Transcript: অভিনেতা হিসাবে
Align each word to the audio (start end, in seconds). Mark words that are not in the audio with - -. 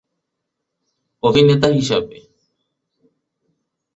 অভিনেতা 1.23 1.67
হিসাবে 1.77 2.17